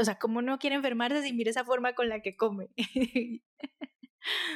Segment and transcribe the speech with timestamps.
[0.00, 2.68] O sea, ¿cómo no quiere enfermarse si mira esa forma con la que come?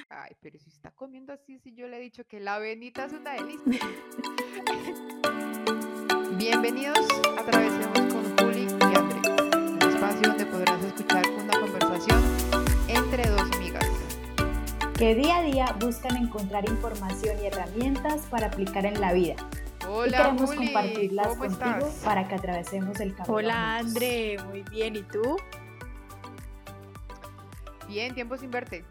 [0.08, 3.12] Ay, pero si está comiendo así, si yo le he dicho que la avenita es
[3.12, 3.60] una delicia.
[6.38, 9.18] Bienvenidos a Travesemos con Juli y André,
[9.56, 12.22] un espacio donde podrás escuchar una conversación
[12.86, 13.90] entre dos amigas.
[14.96, 19.34] Que día a día buscan encontrar información y herramientas para aplicar en la vida.
[19.88, 22.04] Hola, y queremos Juli, compartirlas ¿cómo contigo estás?
[22.04, 23.34] para que atravesemos el camino.
[23.34, 23.78] Hola.
[23.78, 24.96] André, muy bien.
[24.96, 25.36] ¿Y tú?
[27.88, 28.84] Bien, tiempo sin verte.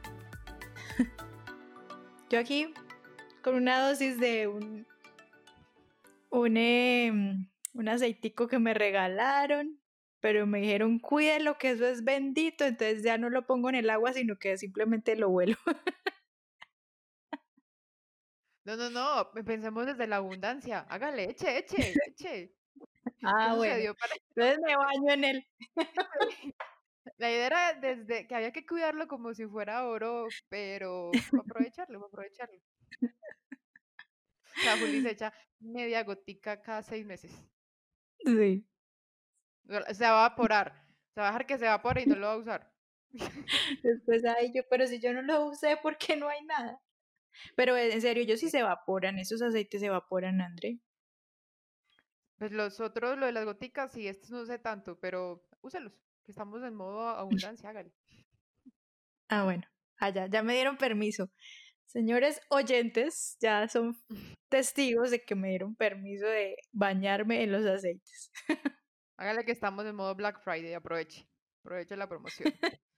[2.30, 2.74] Yo aquí
[3.42, 4.86] con una dosis de un,
[6.30, 9.80] un, em, un aceitico que me regalaron,
[10.20, 13.90] pero me dijeron cuídelo que eso es bendito, entonces ya no lo pongo en el
[13.90, 15.58] agua, sino que simplemente lo vuelo.
[18.64, 20.86] No, no, no, pensemos desde la abundancia.
[20.90, 21.76] Hágale, eche, eche,
[22.08, 22.54] eche.
[23.24, 23.96] Ah, bueno.
[23.96, 25.48] para- Entonces me baño en él.
[27.18, 32.60] La idea era desde que había que cuidarlo como si fuera oro, pero aprovecharlo, aprovecharlo.
[34.56, 37.32] Sea, Juli se echa media gotica cada seis meses.
[38.24, 38.68] Sí.
[39.94, 40.86] Se va a evaporar.
[41.14, 42.72] Se va a dejar que se evapore y no lo va a usar.
[43.84, 46.80] Después, ay, yo, pero si yo no lo usé, ¿por qué no hay nada?
[47.56, 50.80] Pero en serio, ellos sí se evaporan, esos aceites se evaporan, André.
[52.38, 55.94] Pues los otros, lo de las goticas, sí, estos no sé tanto, pero úselos,
[56.24, 57.94] que estamos en modo abundancia, hágale.
[59.30, 59.64] Ah, bueno,
[59.98, 61.30] allá, ya me dieron permiso.
[61.86, 63.98] Señores oyentes, ya son
[64.50, 68.32] testigos de que me dieron permiso de bañarme en los aceites.
[69.18, 71.28] Hágale que estamos en modo Black Friday, aproveche.
[71.64, 72.52] Aproveche la promoción.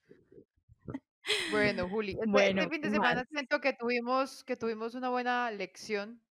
[1.46, 3.26] Bueno, Juli, este, este Bueno, fin de ¿qué semana más?
[3.30, 6.24] siento que tuvimos, que tuvimos una buena lección.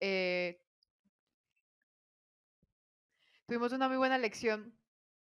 [0.00, 0.62] eh,
[3.46, 4.78] tuvimos una muy buena lección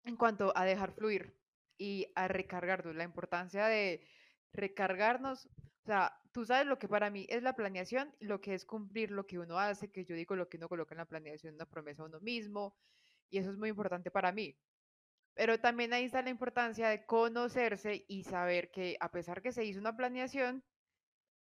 [0.04, 1.40] en cuanto a dejar fluir
[1.78, 4.06] y a recargarnos, la importancia de
[4.52, 5.46] recargarnos.
[5.46, 9.10] O sea, tú sabes lo que para mí es la planeación lo que es cumplir
[9.10, 11.66] lo que uno hace, que yo digo lo que uno coloca en la planeación, una
[11.66, 12.76] promesa a uno mismo,
[13.30, 14.58] y eso es muy importante para mí.
[15.34, 19.64] Pero también ahí está la importancia de conocerse y saber que a pesar que se
[19.64, 20.64] hizo una planeación,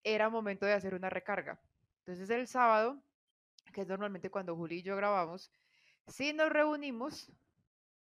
[0.04, 1.60] era momento de hacer una recarga.
[2.00, 3.02] Entonces el sábado,
[3.72, 5.50] que es normalmente cuando Juli y yo grabamos,
[6.06, 7.32] sí nos reunimos,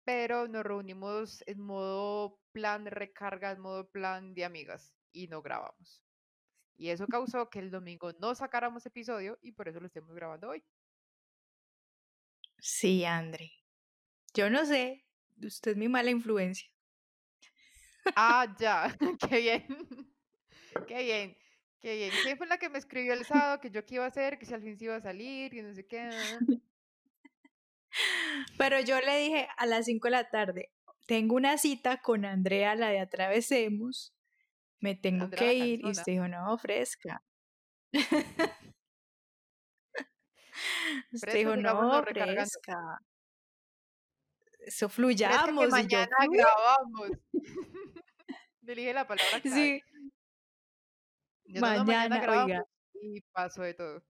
[0.04, 5.42] pero nos reunimos en modo plan de recarga, en modo plan de amigas y no
[5.42, 6.02] grabamos.
[6.76, 10.48] Y eso causó que el domingo no sacáramos episodio y por eso lo estemos grabando
[10.48, 10.64] hoy.
[12.58, 13.52] Sí, André.
[14.34, 15.04] Yo no sé,
[15.46, 16.68] usted es mi mala influencia.
[18.16, 18.96] Ah, ya,
[19.28, 19.66] qué bien,
[20.86, 21.36] qué bien,
[21.80, 22.12] qué bien.
[22.22, 24.46] ¿Quién fue la que me escribió el sábado que yo qué iba a hacer, que
[24.46, 26.10] si al fin se iba a salir, y no sé qué?
[28.58, 30.70] Pero yo le dije a las 5 de la tarde,
[31.06, 34.14] tengo una cita con Andrea, la de Atravesemos,
[34.80, 35.80] me tengo Andrea que ir.
[35.84, 37.22] Y usted dijo, no, fresca.
[41.12, 42.40] usted dijo, no, recargando.
[42.40, 43.00] fresca.
[44.66, 45.64] Eso que fluyamos.
[45.64, 46.38] Yo, mañana "Fluy".
[46.38, 47.10] grabamos.
[48.62, 49.56] Le dije la palabra clave.
[49.56, 49.82] sí,
[51.46, 52.64] Yo, mañana mañana, grabamos oiga.
[52.94, 54.04] y pasó de todo.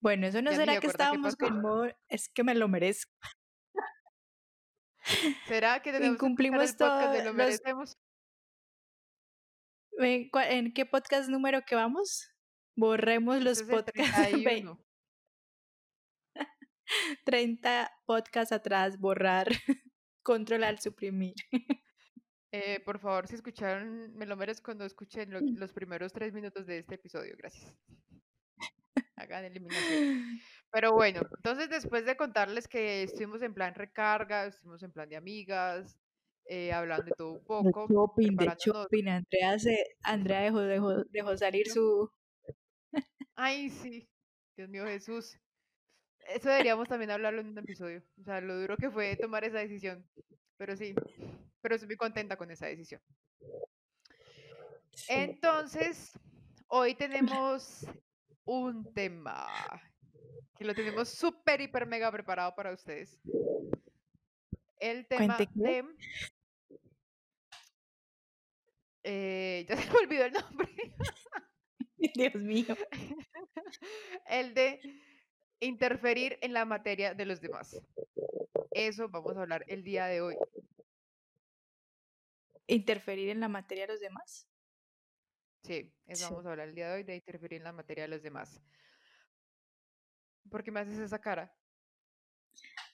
[0.00, 1.62] Bueno, eso no Ya será que estábamos con
[2.08, 3.12] es que me lo merezco.
[5.46, 7.34] ¿Será que que Incumplimos el podcast de lo los...
[7.34, 7.98] merecemos?
[9.98, 12.30] ¿En, qué podcast número que vamos?
[12.76, 14.16] Borremos los podcasts.
[14.18, 14.78] ve, 31.
[17.24, 19.48] 30 podcasts atrás, borrar,
[20.22, 21.34] controlar, suprimir.
[22.54, 26.66] Eh, por favor, si escucharon Me lo merezco, no escuchen lo- los primeros tres minutos
[26.66, 27.34] de este episodio.
[27.38, 27.74] Gracias.
[29.16, 30.38] Hagan eliminación.
[30.70, 35.16] Pero bueno, entonces después de contarles que estuvimos en plan recarga, estuvimos en plan de
[35.16, 35.96] amigas,
[36.44, 39.08] eh, hablando de todo un De poco, shopping, de shopping.
[39.08, 42.10] Andrea, se, Andrea dejó, dejó, dejó salir su...
[43.34, 44.06] Ay, sí,
[44.58, 45.38] Dios mío Jesús.
[46.28, 48.02] Eso deberíamos también hablarlo en un episodio.
[48.20, 50.06] O sea, lo duro que fue tomar esa decisión.
[50.56, 50.94] Pero sí,
[51.60, 53.00] pero estoy muy contenta con esa decisión.
[55.08, 56.12] Entonces,
[56.68, 57.86] hoy tenemos
[58.44, 59.48] un tema
[60.56, 63.20] que lo tenemos súper, hiper, mega preparado para ustedes.
[64.78, 65.84] El tema de...
[69.04, 70.68] eh, ya se me olvidó el nombre.
[72.14, 72.76] Dios mío.
[74.26, 74.80] el de
[75.66, 77.80] interferir en la materia de los demás.
[78.72, 80.36] Eso vamos a hablar el día de hoy.
[82.66, 84.48] ¿Interferir en la materia de los demás?
[85.64, 86.30] Sí, eso Sí.
[86.30, 88.60] vamos a hablar el día de hoy, de interferir en la materia de los demás.
[90.50, 91.54] ¿Por qué me haces esa cara?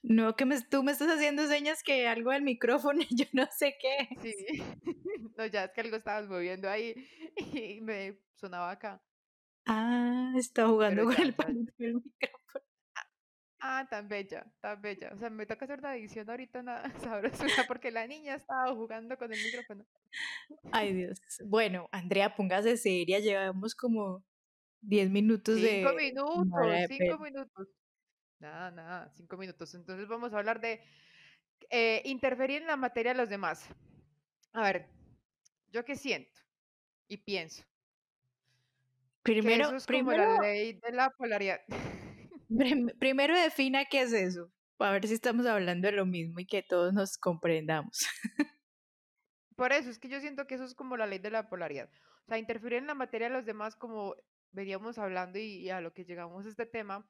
[0.02, 3.46] No, que me, tú me estás haciendo señas que algo del micrófono y yo no
[3.50, 4.08] sé qué.
[4.22, 4.34] Sí,
[5.36, 6.94] no, ya es que algo estabas moviendo ahí
[7.36, 9.02] y me sonaba acá.
[9.66, 11.34] Ah, está jugando con el
[11.78, 12.37] del micrófono.
[13.60, 15.10] Ah, tan bella, tan bella.
[15.14, 19.16] O sea, me toca hacer una edición ahorita nada sabrosura porque la niña estaba jugando
[19.16, 19.84] con el micrófono.
[20.70, 21.20] Ay, Dios.
[21.44, 24.24] Bueno, Andrea, póngase seria, llevamos como
[24.82, 25.80] 10 minutos de...
[25.80, 27.68] Cinco minutos, cinco minutos.
[28.38, 29.74] Nada, nada, cinco minutos.
[29.74, 30.80] Entonces vamos a hablar de
[31.70, 33.68] eh, interferir en la materia de los demás.
[34.52, 34.86] A ver,
[35.72, 36.40] ¿yo qué siento
[37.08, 37.64] y pienso?
[39.22, 41.60] Primero, eso es primero, como la ley de la polaridad.
[42.98, 46.62] primero defina qué es eso, para ver si estamos hablando de lo mismo y que
[46.62, 47.98] todos nos comprendamos.
[49.56, 51.90] Por eso es que yo siento que eso es como la ley de la polaridad.
[52.24, 54.14] O sea, interferir en la materia de los demás, como
[54.52, 57.08] veníamos hablando y, a lo que llegamos a este tema,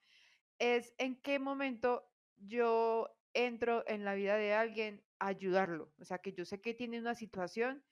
[0.58, 5.93] es en qué momento yo entro en la vida de alguien a ayudarlo.
[6.00, 7.85] O sea, que yo sé que tiene una situación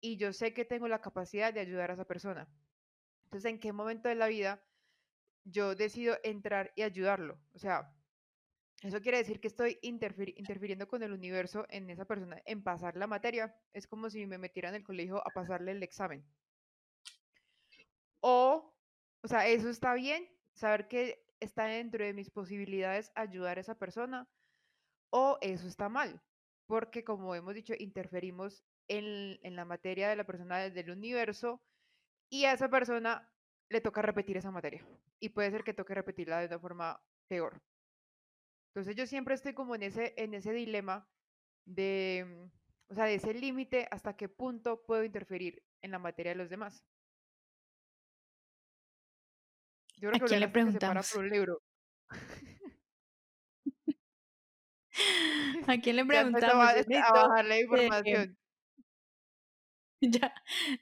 [0.00, 2.48] y yo sé que tengo la capacidad de ayudar a esa persona.
[3.24, 4.62] Entonces, ¿en qué momento de la vida
[5.46, 7.38] yo decido entrar y ayudarlo?
[7.54, 7.90] O sea,
[8.82, 13.06] eso quiere decir que estoy interfiriendo con el universo en esa persona, en pasar la
[13.06, 13.56] materia.
[13.72, 16.24] Es como si me metiera en el colegio a pasarle el examen.
[18.20, 18.74] O,
[19.22, 23.78] o sea, eso está bien, saber que está dentro de mis posibilidades ayudar a esa
[23.78, 24.28] persona.
[25.10, 26.20] O eso está mal,
[26.66, 31.62] porque como hemos dicho, interferimos en, en la materia de la persona del universo
[32.28, 33.30] y a esa persona
[33.68, 34.84] le toca repetir esa materia.
[35.20, 37.60] Y puede ser que toque repetirla de una forma peor.
[38.68, 41.08] Entonces yo siempre estoy como en ese, en ese dilema
[41.64, 42.50] de,
[42.88, 46.50] o sea, de ese límite hasta qué punto puedo interferir en la materia de los
[46.50, 46.84] demás.
[49.96, 51.10] Yo creo ¿A que quién le preguntamos?
[51.10, 51.62] por un libro.
[55.66, 56.68] ¿A quién le preguntamos?
[56.68, 58.36] a, bajar la información.
[60.00, 60.32] Ya,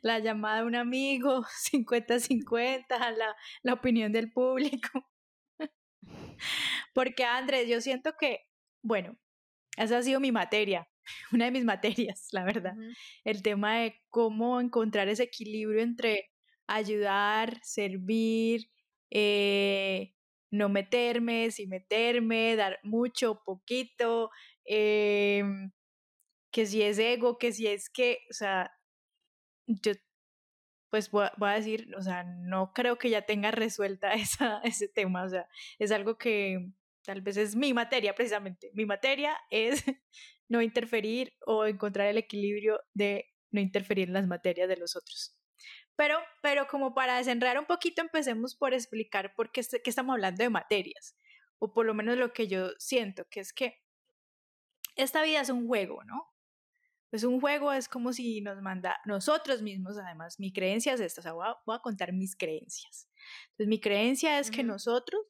[0.03, 5.07] la llamada de un amigo, 50-50, la, la opinión del público.
[6.93, 8.41] Porque Andrés, yo siento que,
[8.83, 9.17] bueno,
[9.77, 10.89] esa ha sido mi materia,
[11.33, 12.75] una de mis materias, la verdad.
[13.25, 16.31] El tema de cómo encontrar ese equilibrio entre
[16.67, 18.71] ayudar, servir,
[19.11, 20.15] eh,
[20.51, 24.31] no meterme, sin meterme, dar mucho, poquito,
[24.65, 25.73] em,
[26.53, 28.73] que si es ego, que si es que, o sea,
[29.67, 29.93] yo
[30.91, 35.25] pues voy a, decir, o sea, no creo que ya tenga resuelta esa, ese tema,
[35.25, 36.71] o sea, es algo que
[37.05, 38.71] tal vez es mi materia precisamente.
[38.75, 39.85] Mi materia es
[40.49, 45.37] no interferir o encontrar el equilibrio de no interferir en las materias de los otros.
[45.97, 50.43] Pero, pero como para desenredar un poquito, empecemos por explicar por qué, qué estamos hablando
[50.43, 51.17] de materias,
[51.59, 53.81] o por lo menos lo que yo siento, que es que
[54.97, 56.34] esta vida es un juego, ¿no?
[57.15, 61.21] Pues un juego es como si nos manda nosotros mismos, además, mi creencia es esta,
[61.21, 63.09] o sea, voy a, contar mis creencias.
[63.51, 65.23] Entonces, mi creencia es que nosotros,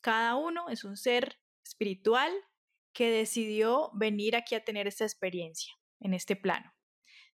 [0.00, 2.32] cada uno es un ser espiritual
[2.92, 6.74] que decidió venir aquí a tener esta experiencia en este plano.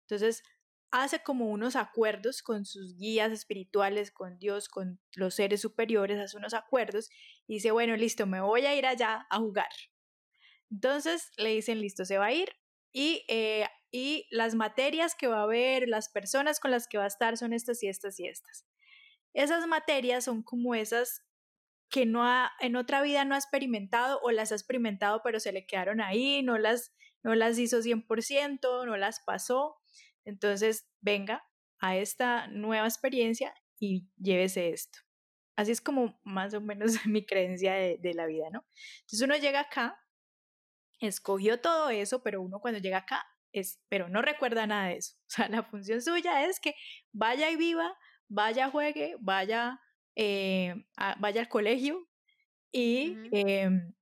[0.00, 0.42] Entonces,
[0.90, 6.36] hace como unos acuerdos con sus guías espirituales, con Dios, con los seres superiores, hace
[6.36, 7.08] unos acuerdos
[7.46, 9.72] y dice, bueno, listo, me voy a ir allá a jugar.
[10.70, 12.54] Entonces le dicen, listo, se va a ir
[12.92, 17.04] y eh, y las materias que va a haber, las personas con las que va
[17.04, 18.66] a estar son estas y estas y estas.
[19.34, 21.22] Esas materias son como esas
[21.90, 25.52] que no ha, en otra vida no ha experimentado o las ha experimentado pero se
[25.52, 29.76] le quedaron ahí, no las, no las hizo 100%, no las pasó.
[30.24, 31.44] Entonces, venga
[31.78, 34.98] a esta nueva experiencia y llévese esto.
[35.54, 38.66] Así es como más o menos mi creencia de, de la vida, ¿no?
[39.02, 40.04] Entonces uno llega acá,
[40.98, 43.24] escogió todo eso, pero uno cuando llega acá
[43.88, 45.14] pero no recuerda nada de eso.
[45.26, 46.74] O sea, la función suya es que
[47.12, 47.96] vaya y viva,
[48.28, 49.80] vaya, juegue, vaya,
[50.16, 50.74] eh,
[51.18, 52.08] vaya al colegio
[52.70, 53.94] y em,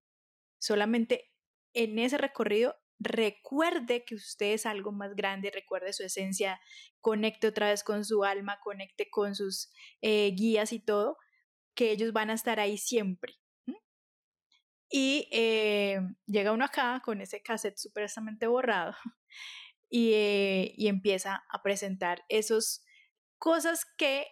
[0.58, 1.30] solamente
[1.74, 6.60] en ese recorrido recuerde que usted es algo más grande, recuerde su esencia,
[7.00, 11.18] conecte otra vez con su alma, conecte con sus eh, guías y todo,
[11.74, 13.34] que ellos van a estar ahí siempre.
[14.94, 18.94] Y eh, llega uno acá con ese cassette supuestamente borrado
[19.90, 22.84] eh, y, empieza a presentar esas
[23.38, 24.26] cosas que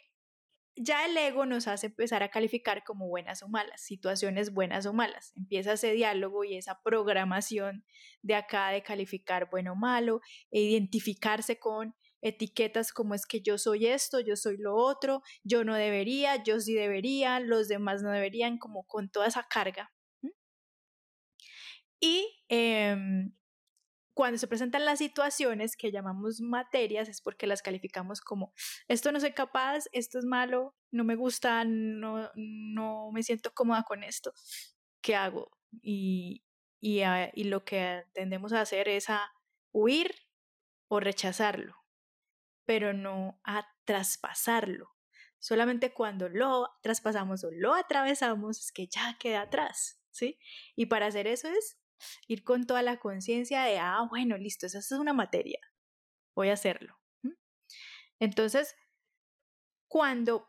[0.77, 4.93] ya el ego nos hace empezar a calificar como buenas o malas, situaciones buenas o
[4.93, 5.33] malas.
[5.35, 7.87] Empieza ese diálogo y esa programación
[8.21, 13.57] de acá de calificar bueno o malo, e identificarse con etiquetas como es que yo
[13.57, 18.11] soy esto, yo soy lo otro, yo no debería, yo sí debería, los demás no
[18.11, 19.91] deberían, como con toda esa carga
[22.01, 23.33] Y em,
[24.15, 28.53] cuando se presentan las situaciones que llamamos materias es porque las calificamos como
[28.89, 33.85] esto no soy capaz, esto es malo, no me gusta, no, no me siento cómoda
[33.85, 34.33] con esto,
[35.01, 35.51] ¿qué hago?
[35.81, 36.45] Y,
[36.81, 37.01] y,
[37.35, 39.33] y lo que tendemos a hacer es a
[39.73, 40.15] huir
[40.89, 41.77] o rechazarlo,
[42.67, 44.91] pero no a traspasarlo.
[45.39, 50.39] Solamente cuando lo traspasamos o lo atravesamos es que ya queda atrás, ¿sí?
[50.77, 51.80] Y para hacer eso es
[52.29, 55.61] ir con toda la conciencia de, ah, bueno, listo, esa es una materia,
[56.35, 56.97] voy a hacerlo.
[58.19, 58.75] Entonces,
[59.89, 60.47] cuando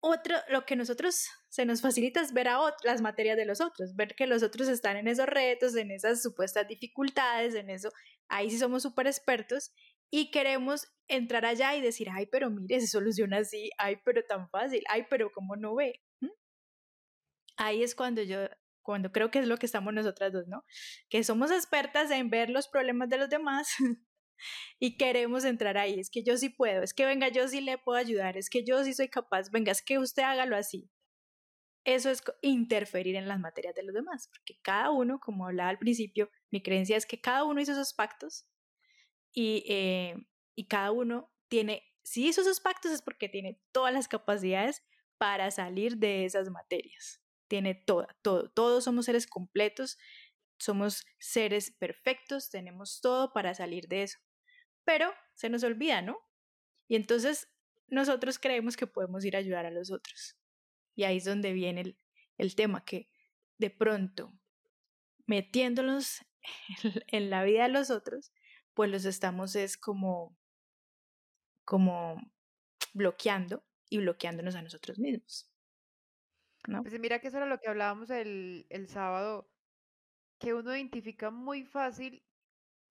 [0.00, 3.96] otro, lo que nosotros se nos facilita es ver a las materias de los otros,
[3.96, 7.90] ver que los otros están en esos retos, en esas supuestas dificultades, en eso,
[8.28, 9.72] ahí sí somos súper expertos
[10.10, 14.48] y queremos entrar allá y decir, ay, pero mire, se soluciona así, ay, pero tan
[14.50, 16.00] fácil, ay, pero ¿cómo no ve?
[17.56, 18.46] Ahí es cuando yo,
[18.86, 20.64] cuando creo que es lo que estamos nosotras dos, ¿no?
[21.10, 23.68] Que somos expertas en ver los problemas de los demás
[24.78, 27.78] y queremos entrar ahí, es que yo sí puedo, es que venga, yo sí le
[27.78, 30.88] puedo ayudar, es que yo sí soy capaz, venga, es que usted hágalo así.
[31.84, 35.78] Eso es interferir en las materias de los demás, porque cada uno, como hablaba al
[35.78, 38.48] principio, mi creencia es que cada uno hizo esos pactos
[39.32, 40.14] y, eh,
[40.56, 44.82] y cada uno tiene, si hizo esos pactos es porque tiene todas las capacidades
[45.18, 47.25] para salir de esas materias.
[47.48, 48.50] Tiene toda, todo.
[48.50, 49.98] Todos somos seres completos,
[50.58, 54.18] somos seres perfectos, tenemos todo para salir de eso.
[54.84, 56.18] Pero se nos olvida, ¿no?
[56.88, 57.48] Y entonces
[57.88, 60.36] nosotros creemos que podemos ir a ayudar a los otros.
[60.94, 61.98] Y ahí es donde viene el,
[62.38, 63.08] el tema, que
[63.58, 64.32] de pronto,
[65.26, 66.24] metiéndonos
[67.08, 68.32] en la vida de los otros,
[68.74, 70.36] pues los estamos es como,
[71.64, 72.20] como
[72.92, 75.50] bloqueando y bloqueándonos a nosotros mismos.
[76.68, 76.82] ¿No?
[76.82, 79.50] Pues mira que eso era lo que hablábamos el, el sábado,
[80.38, 82.24] que uno identifica muy fácil,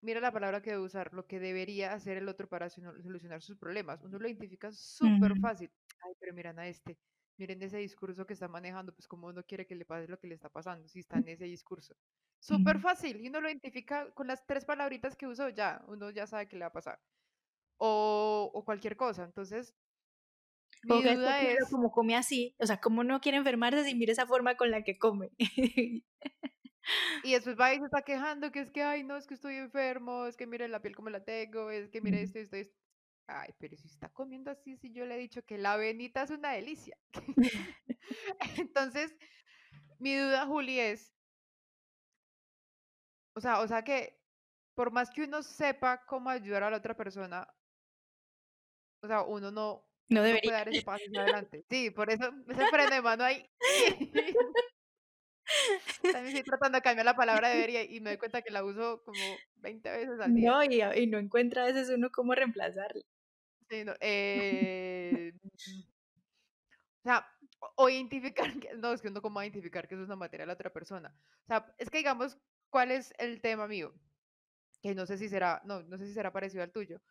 [0.01, 3.58] mira la palabra que debe usar, lo que debería hacer el otro para solucionar sus
[3.58, 4.03] problemas.
[4.03, 5.72] Uno lo identifica súper fácil.
[6.01, 7.00] Ay, pero miran a este,
[7.38, 10.27] miren ese discurso que está manejando, pues como uno quiere que le pase lo que
[10.27, 11.96] le está pasando, si está en ese discurso.
[12.39, 13.22] Súper fácil.
[13.22, 16.55] Y uno lo identifica con las tres palabritas que usó, ya, uno ya sabe qué
[16.58, 17.00] le va a pasar.
[17.77, 19.24] O, o cualquier cosa.
[19.25, 19.75] Entonces,
[20.86, 21.70] mi duda es...
[21.70, 24.84] Como come así, o sea, como no quiere enfermarse si mira esa forma con la
[24.84, 25.32] que come.
[27.24, 29.56] y después va y se está quejando que es que, ay, no, es que estoy
[29.56, 32.75] enfermo, es que mire la piel como la tengo, es que mire esto, esto, esto.
[33.27, 36.30] Ay, pero si está comiendo así, si yo le he dicho que la avenita es
[36.30, 36.96] una delicia.
[38.58, 39.15] Entonces,
[40.00, 41.12] mi duda, Juli, es,
[43.36, 44.22] o sea, o sea que
[44.75, 47.48] por más que uno sepa cómo ayudar a la otra persona,
[49.01, 51.66] o sea, uno no, no debería puede dar ese paso hacia adelante.
[51.70, 53.50] Sí, por eso ese freno de mano ahí.
[56.02, 59.02] También estoy tratando de cambiar la palabra debería y me doy cuenta que la uso
[59.04, 59.20] como
[59.58, 60.52] 20 veces al día.
[60.52, 63.02] No, y, y no encuentra a veces uno cómo reemplazarla.
[63.70, 65.34] Sí, no, eh,
[67.04, 67.26] o sea,
[67.76, 70.48] o identificar, que, no, es que uno cómo identificar que eso es una materia de
[70.48, 71.16] la otra persona.
[71.44, 72.38] O sea, es que digamos,
[72.70, 73.94] ¿cuál es el tema mío?
[74.82, 77.02] Que no sé si será, no, no sé si será parecido al tuyo.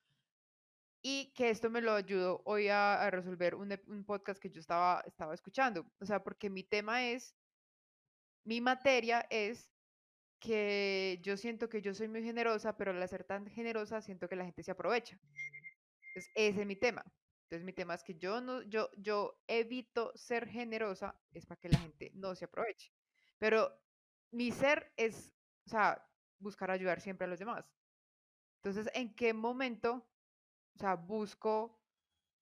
[1.07, 5.03] Y que esto me lo ayudó hoy a, resolver un, un, podcast que yo estaba,
[5.07, 5.87] estaba escuchando.
[6.01, 7.37] O sea, porque mi tema es,
[8.43, 9.71] mi materia es
[10.41, 14.37] que yo siento que yo soy muy generosa, pero al ser tan generosa siento que
[14.37, 15.19] la gente se aprovecha.
[16.09, 17.05] Entonces, ese es mi tema.
[17.45, 21.69] Entonces, mi tema es que yo no, yo, yo evito ser generosa, es para que
[21.69, 22.91] la gente no se aproveche.
[23.39, 23.71] Pero
[24.31, 25.33] mi ser es,
[25.67, 26.03] o sea,
[26.39, 27.71] buscar ayudar siempre a los demás.
[28.63, 30.07] Entonces, ¿en qué momento,
[30.75, 31.81] o sea, busco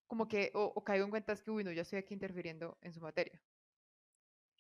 [0.07, 2.93] como que, o, caigo en cuenta es que, uy, no, ya estoy aquí interfiriendo en
[2.93, 3.41] su materia?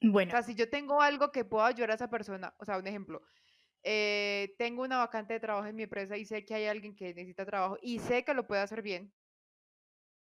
[0.01, 0.31] Bueno.
[0.31, 2.87] O sea, si yo tengo algo que puedo ayudar a esa persona, o sea, un
[2.87, 3.23] ejemplo,
[3.83, 7.13] eh, tengo una vacante de trabajo en mi empresa y sé que hay alguien que
[7.15, 9.13] necesita trabajo y sé que lo puede hacer bien.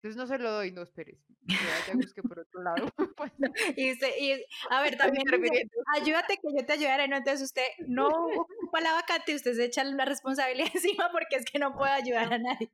[0.03, 1.19] Entonces no se lo doy, no esperes.
[1.43, 2.87] Ya busque por otro lado.
[3.21, 3.33] Pues.
[3.77, 5.25] y, y, a ver, también
[5.95, 7.17] ayúdate que yo te ayudaré, ¿no?
[7.17, 11.59] Entonces usted no ocupa la vacante, usted se echa la responsabilidad encima porque es que
[11.59, 12.71] no puede ayudar a nadie.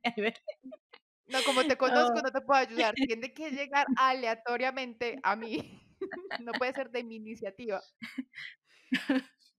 [1.27, 2.93] No, como te conozco, no te puedo ayudar.
[2.95, 5.81] Tiene que llegar aleatoriamente a mí.
[6.39, 7.81] No puede ser de mi iniciativa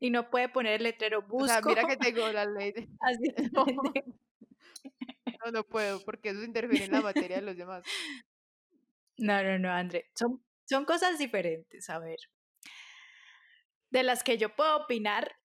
[0.00, 1.44] y no puede poner el letrero busco.
[1.44, 2.72] O sea, mira que tengo la ley.
[3.00, 3.66] Así no.
[5.52, 7.84] No, puedo, porque eso interviene en la materia de los demás.
[9.16, 10.10] No, no, no, André.
[10.14, 12.18] Son, son cosas diferentes, a ver.
[13.90, 15.36] De las que yo puedo opinar,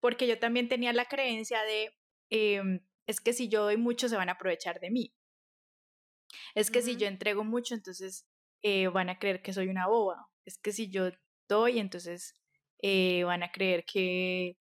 [0.00, 1.96] porque yo también tenía la creencia de,
[2.30, 5.14] em, es que si yo doy mucho, se van a aprovechar de mí.
[6.54, 8.26] Es que si yo entrego mucho, entonces
[8.62, 10.28] eh, van a creer que soy una boba.
[10.44, 11.10] Es que si yo
[11.48, 12.34] doy, entonces
[12.82, 14.58] eh, van a creer que,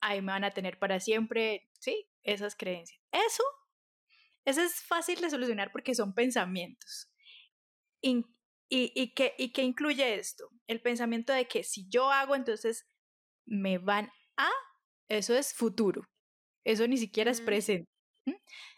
[0.00, 3.00] ahí me van a tener para siempre, sí, esas creencias.
[3.12, 3.42] Eso,
[4.48, 7.10] eso es fácil de solucionar porque son pensamientos.
[8.00, 8.24] y,
[8.70, 10.48] y, que, ¿Y qué incluye esto?
[10.66, 12.86] El pensamiento de que si yo hago, entonces
[13.44, 14.48] me van a,
[15.08, 16.08] eso es futuro,
[16.64, 17.90] eso ni siquiera es presente.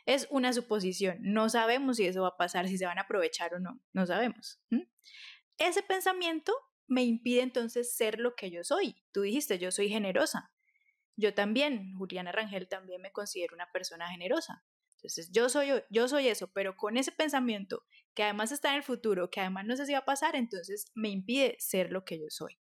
[0.06, 3.54] Es una suposición, no sabemos si eso va a pasar, si se van a aprovechar
[3.54, 4.60] o no, no sabemos.
[5.56, 6.52] Ese pensamiento
[6.88, 8.96] me impide entonces ser lo que yo soy.
[9.12, 10.52] Tú dijiste, yo soy generosa.
[11.14, 14.64] Yo también, Juliana Rangel, también me considero una persona generosa.
[15.00, 18.83] Entonces, yo soy, yo soy eso, pero con ese pensamiento que además está en el
[18.83, 22.19] futuro, que además no sé si va a pasar, entonces me impide ser lo que
[22.19, 22.59] yo soy.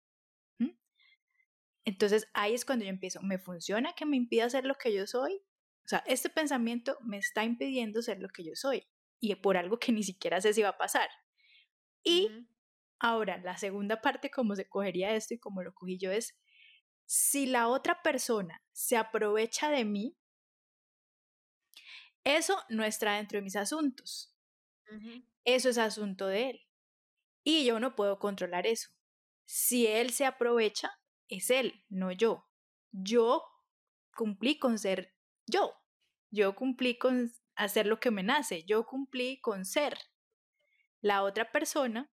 [1.86, 5.08] Entonces, ahí es cuando yo empiezo, ¿me funciona que me impida ser lo que yo
[5.08, 5.42] soy?
[5.86, 8.88] O sea, este pensamiento me está impidiendo ser lo que yo soy
[9.20, 11.10] y por algo que ni siquiera sé si va a pasar.
[12.04, 12.30] Y
[13.00, 16.38] ahora, la segunda parte, como se cogería esto y como lo cogí yo, es
[17.06, 20.16] si la otra persona se aprovecha de mí,
[22.38, 24.36] eso no está dentro de mis asuntos.
[25.44, 26.62] Eso es asunto de él.
[27.44, 28.90] Y yo no puedo controlar eso.
[29.46, 30.92] Si él se aprovecha,
[31.28, 32.48] es él, no yo.
[32.92, 33.44] Yo
[34.16, 35.74] cumplí con ser yo.
[36.32, 38.64] Yo cumplí con hacer lo que me nace.
[38.66, 39.98] Yo cumplí con ser.
[41.02, 42.12] La otra persona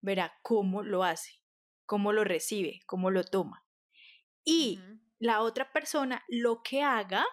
[0.00, 1.40] verá cómo lo hace,
[1.86, 3.64] cómo lo recibe, cómo lo toma.
[4.44, 4.80] Y
[5.18, 7.24] la otra persona lo que haga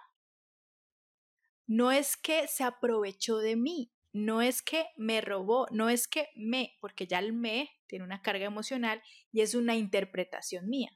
[1.71, 6.27] no es que se aprovechó de mí, no es que me robó, no es que
[6.35, 9.01] me, porque ya el me tiene una carga emocional
[9.31, 10.89] y es una interpretación mía.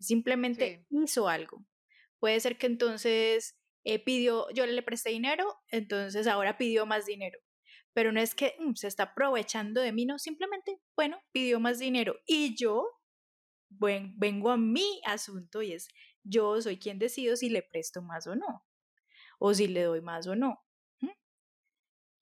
[0.00, 1.66] Simplemente hizo algo.
[2.18, 7.38] Puede ser que entonces eh, pidió, yo le presté dinero, entonces ahora pidió más dinero.
[7.92, 11.78] Pero no es que mm, se está aprovechando de mí, no, simplemente, bueno, pidió más
[11.78, 12.18] dinero.
[12.24, 12.88] Y yo
[13.68, 15.88] vengo a mi asunto y es,
[16.24, 18.64] yo soy quien decido si le presto más o no,
[19.44, 20.62] o si le doy más o no.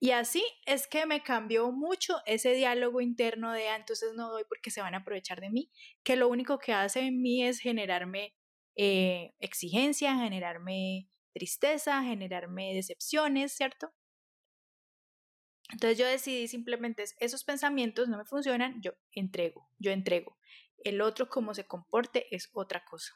[0.02, 4.44] Y así es que me cambió mucho ese diálogo interno de, ah, entonces no doy
[4.48, 5.70] porque se van a aprovechar de mí,
[6.02, 8.34] que lo único que hace en mí es generarme
[8.76, 13.92] eh, exigencia, generarme tristeza, generarme decepciones, ¿cierto?
[15.70, 20.38] Entonces yo decidí simplemente, esos pensamientos no me funcionan, yo entrego, yo entrego.
[20.82, 23.12] El otro, como se comporte, es otra cosa.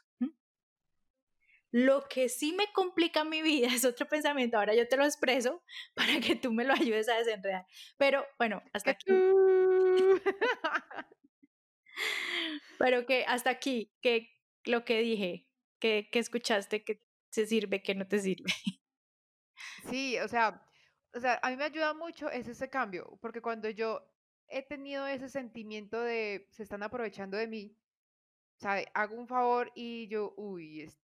[1.77, 4.57] Lo que sí me complica mi vida es otro pensamiento.
[4.57, 5.61] Ahora yo te lo expreso
[5.93, 7.67] para que tú me lo ayudes a desenredar.
[7.97, 9.09] Pero bueno, hasta aquí.
[12.79, 14.29] Pero que hasta aquí, que
[14.63, 15.49] lo que dije,
[15.81, 18.53] que, que escuchaste, que se sirve, que no te sirve.
[19.89, 20.65] Sí, o sea,
[21.13, 24.01] o sea, a mí me ayuda mucho es ese cambio, porque cuando yo
[24.47, 27.77] he tenido ese sentimiento de se están aprovechando de mí,
[28.59, 28.87] ¿sabe?
[28.93, 31.04] Hago un favor y yo, uy, es,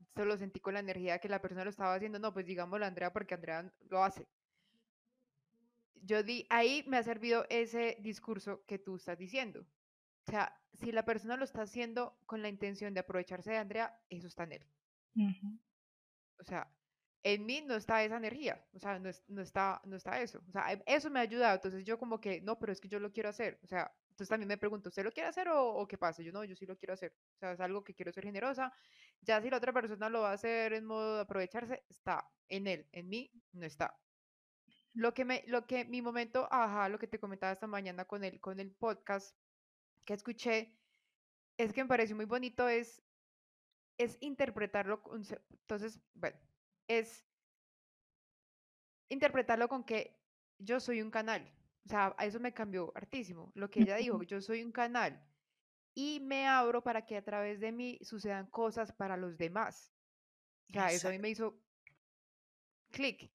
[0.00, 2.84] esto lo sentí con la energía que la persona lo estaba haciendo, no, pues digámoslo
[2.84, 4.26] a Andrea porque Andrea lo hace.
[6.02, 9.60] Yo di, ahí me ha servido ese discurso que tú estás diciendo.
[10.26, 13.98] O sea, si la persona lo está haciendo con la intención de aprovecharse de Andrea,
[14.08, 14.66] eso está en él.
[16.38, 16.70] O sea,
[17.24, 20.40] en mí no está esa energía, o sea, no, no, está, no está eso.
[20.48, 21.56] O sea, eso me ha ayudado.
[21.56, 23.58] Entonces yo como que, no, pero es que yo lo quiero hacer.
[23.64, 26.24] O sea, entonces también me pregunto, ¿usted lo quiere hacer o, qué pasa?
[26.24, 27.14] Yo no, yo sí lo quiero hacer.
[27.36, 28.72] O sea, es algo que quiero ser generosa.
[29.20, 32.66] Ya si la otra persona lo va a hacer en modo de aprovecharse, está en
[32.66, 33.96] él, en mí no está.
[34.92, 38.24] Lo que me, lo que mi momento, ajá, lo que te comentaba esta mañana con
[38.24, 39.36] el, con el podcast
[40.04, 40.76] que escuché,
[41.56, 43.00] es que me pareció muy bonito, es,
[43.98, 45.00] es interpretarlo,
[45.50, 46.40] entonces, bueno,
[46.88, 47.24] es
[49.10, 50.18] interpretarlo con que
[50.58, 51.48] yo soy un canal,
[51.84, 53.52] o sea, eso me cambió hartísimo.
[53.54, 55.22] Lo que ella dijo, yo soy un canal
[55.94, 59.92] y me abro para que a través de mí sucedan cosas para los demás.
[60.68, 61.60] O sea, eso a mí me hizo
[62.90, 63.32] clic.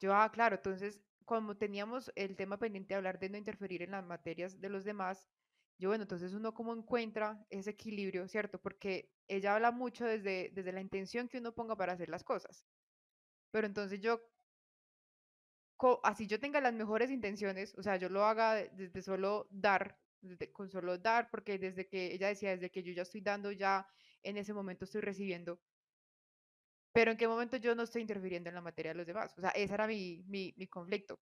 [0.00, 3.92] Yo, ah, claro, entonces, como teníamos el tema pendiente de hablar de no interferir en
[3.92, 5.30] las materias de los demás,
[5.78, 8.60] yo, bueno, entonces uno cómo encuentra ese equilibrio, ¿cierto?
[8.60, 12.66] Porque ella habla mucho desde, desde la intención que uno ponga para hacer las cosas.
[13.50, 14.20] Pero entonces yo
[16.02, 19.98] así yo tenga las mejores intenciones, o sea, yo lo haga desde solo dar,
[20.52, 23.86] con solo dar, porque desde que ella decía, desde que yo ya estoy dando, ya
[24.22, 25.60] en ese momento estoy recibiendo.
[26.92, 29.34] Pero en qué momento yo no estoy interfiriendo en la materia de los demás.
[29.36, 31.18] O sea, ese era mi, mi, mi conflicto.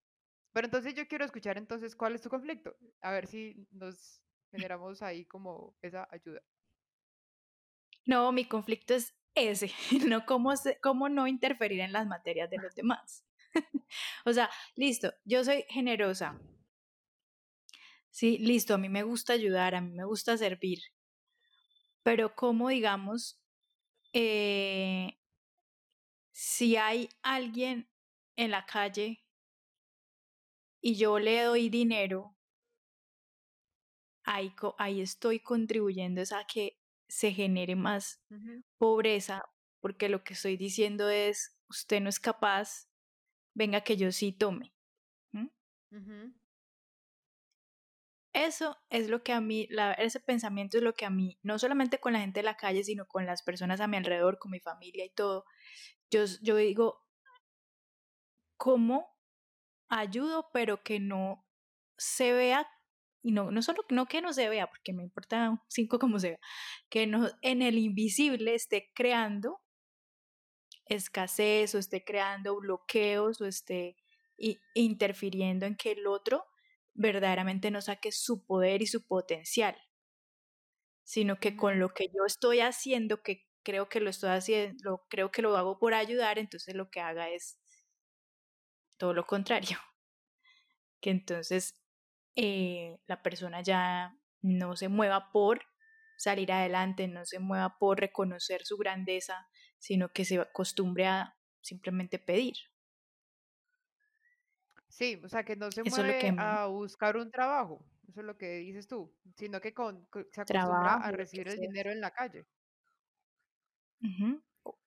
[0.53, 2.75] Pero entonces yo quiero escuchar entonces cuál es tu conflicto.
[3.01, 6.41] A ver si nos generamos ahí como esa ayuda.
[8.05, 9.71] No, mi conflicto es ese,
[10.07, 13.25] no cómo, cómo no interferir en las materias de los demás.
[14.25, 16.39] o sea, listo, yo soy generosa.
[18.11, 20.79] Sí, listo, a mí me gusta ayudar, a mí me gusta servir.
[22.03, 23.41] Pero ¿cómo, digamos,
[24.13, 25.17] eh,
[26.31, 27.89] si hay alguien
[28.35, 29.23] en la calle
[30.81, 32.35] y yo le doy dinero,
[34.23, 38.21] ahí, ahí estoy contribuyendo a que se genere más
[38.77, 39.43] pobreza,
[39.81, 42.87] porque lo que estoy diciendo es, usted no es capaz,
[43.53, 44.73] venga que yo sí tome.
[48.33, 49.67] Eso es lo que a mí,
[49.99, 52.83] ese pensamiento es lo que a mí, no solamente con la gente de la calle,
[52.83, 55.45] sino con las personas a mi alrededor, con mi familia y todo,
[56.11, 57.03] yo, yo digo,
[58.57, 59.15] ¿cómo
[59.89, 61.45] ayudo, pero que no
[61.97, 62.67] se vea,
[63.23, 66.31] y no, no solo no que no se vea, porque me importa cinco como se
[66.31, 66.39] vea,
[66.89, 69.62] que no en el invisible esté creando
[70.95, 73.95] escasez o esté creando bloqueos o esté
[74.73, 76.45] interfiriendo en que el otro
[76.93, 79.75] verdaderamente no saque su poder y su potencial,
[81.03, 85.31] sino que con lo que yo estoy haciendo, que creo que lo estoy haciendo, creo
[85.31, 87.59] que lo hago por ayudar, entonces lo que haga es
[88.97, 89.77] todo lo contrario.
[91.01, 91.75] Que entonces
[92.37, 95.61] eh, la persona ya no se mueva por
[96.17, 99.45] salir adelante, no se mueva por reconocer su grandeza,
[99.83, 102.55] sino que se acostumbre a simplemente pedir.
[104.87, 108.59] Sí, o sea, que no se mueve a buscar un trabajo, eso es lo que
[108.59, 112.45] dices tú, sino que con, se acostumbra a recibir el dinero en la calle.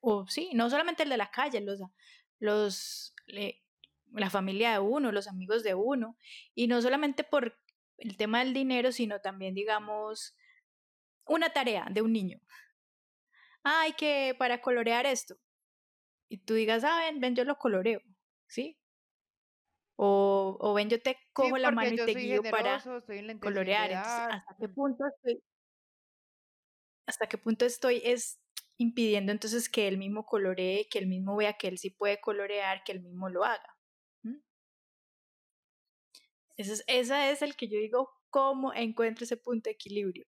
[0.01, 1.83] o, sí, no solamente el de la calle, los,
[2.39, 3.15] los
[4.13, 6.17] la familia de uno, los amigos de uno,
[6.55, 7.55] y no solamente por
[7.99, 10.35] el tema del dinero, sino también, digamos,
[11.27, 12.41] una tarea de un niño.
[13.69, 15.35] Ay, que para colorear esto.
[16.29, 18.01] Y tú digas, ah, ven, ven, yo lo coloreo,
[18.47, 18.79] ¿sí?
[19.97, 22.81] O, o ven, yo te cojo la mano y te guío para
[23.41, 23.93] colorear.
[23.93, 25.43] ¿hasta qué punto estoy?
[27.09, 28.39] ¿Hasta qué punto estoy es
[28.79, 32.85] impidiendo entonces que él mismo coloree, que él mismo vea que él sí puede colorear,
[32.85, 33.77] que él mismo lo haga?
[36.59, 40.27] Ese es, esa es el que yo digo, ¿cómo encuentro ese punto de equilibrio?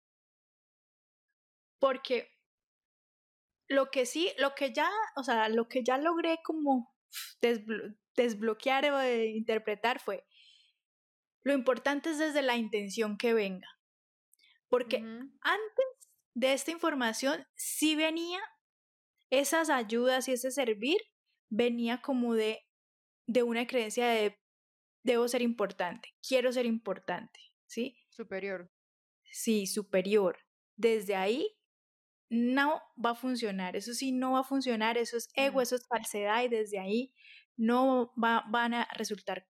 [1.80, 2.37] Porque
[3.68, 6.94] lo que sí, lo que ya, o sea, lo que ya logré como
[8.16, 10.26] desbloquear o interpretar fue,
[11.42, 13.68] lo importante es desde la intención que venga.
[14.68, 15.86] Porque antes
[16.34, 18.40] de esta información sí venía
[19.30, 20.98] esas ayudas y ese servir,
[21.50, 22.66] venía como de,
[23.26, 24.38] de una creencia de
[25.02, 27.96] debo ser importante, quiero ser importante, ¿sí?
[28.10, 28.70] Superior.
[29.30, 30.38] Sí, superior.
[30.76, 31.57] Desde ahí
[32.30, 35.86] no va a funcionar, eso sí no va a funcionar, eso es ego, eso es
[35.86, 37.12] falsedad y desde ahí
[37.56, 39.46] no va, van a resultar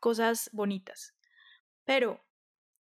[0.00, 1.16] cosas bonitas.
[1.84, 2.20] Pero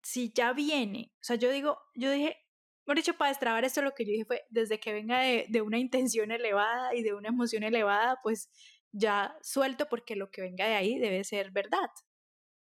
[0.03, 2.37] si ya viene, o sea, yo digo, yo dije,
[2.85, 5.61] por dicho, para destrabar esto lo que yo dije fue, desde que venga de, de,
[5.61, 8.49] una intención elevada y de una emoción elevada, pues
[8.93, 11.91] ya suelto porque lo que venga de ahí debe ser verdad,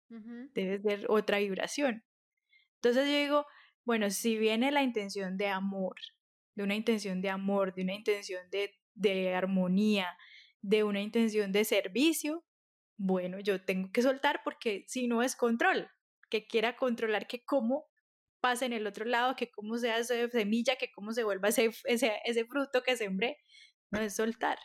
[0.09, 2.03] debe ser otra vibración.
[2.75, 3.45] Entonces yo digo,
[3.87, 5.95] bueno, si viene la intención de amor,
[6.55, 10.17] de una intención de amor, de una intención de, de armonía,
[10.61, 12.43] de una intención de servicio,
[12.97, 15.89] bueno, yo tengo que soltar porque si no es control,
[16.29, 17.85] que quiera controlar que cómo
[18.41, 21.71] pasa en el otro lado, que cómo sea esa semilla, que cómo se vuelva ese,
[21.85, 23.37] ese, ese fruto que sembré,
[23.89, 24.59] no es soltar.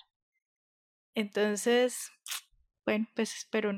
[1.15, 2.11] Entonces,
[2.85, 3.71] bueno, pues espero.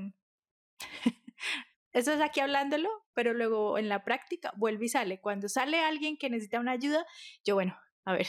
[1.94, 5.20] Eso es aquí hablándolo, pero luego en la práctica vuelve y sale.
[5.20, 7.06] Cuando sale alguien que necesita una ayuda,
[7.44, 8.26] yo, bueno, a ver,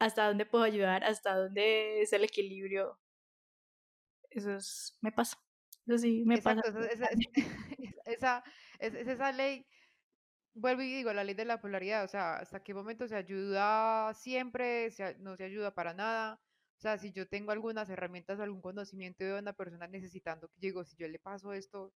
[0.00, 1.04] ¿hasta dónde puedo ayudar?
[1.04, 2.98] ¿Hasta dónde es el equilibrio?
[4.30, 5.38] Eso es, me pasa.
[5.86, 6.62] Eso sí, me pasa.
[6.90, 7.08] Esa,
[8.06, 8.44] esa,
[8.80, 9.66] esa, esa ley,
[10.54, 14.12] vuelvo y digo, la ley de la polaridad, o sea, hasta qué momento se ayuda
[14.14, 14.88] siempre,
[15.20, 16.40] no se ayuda para nada.
[16.78, 20.84] O sea, si yo tengo algunas herramientas, algún conocimiento de una persona necesitando que digo,
[20.84, 21.92] si yo le paso esto,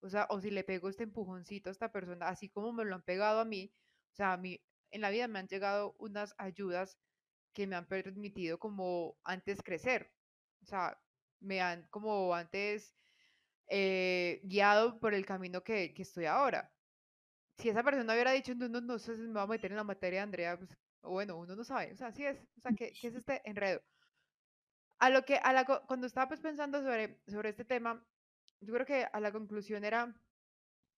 [0.00, 2.94] o sea, o si le pego este empujoncito a esta persona, así como me lo
[2.94, 3.72] han pegado a mí,
[4.12, 6.98] o sea, a mí en la vida me han llegado unas ayudas
[7.52, 10.12] que me han permitido como antes crecer,
[10.62, 10.98] o sea,
[11.40, 12.94] me han como antes
[13.68, 16.72] eh, guiado por el camino que, que, estoy ahora.
[17.58, 19.76] Si esa persona hubiera dicho, no, no, no sé si me va a meter en
[19.76, 20.70] la materia de Andrea, pues
[21.02, 23.82] bueno, uno no sabe, o sea, así es, o sea, ¿qué, qué es este enredo?
[24.98, 28.04] A lo que, a la, cuando estaba pues pensando sobre, sobre este tema,
[28.60, 30.14] yo creo que a la conclusión era,